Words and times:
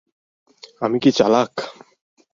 আমি 0.81 0.97
কি 1.03 1.09
চালাক। 1.11 1.51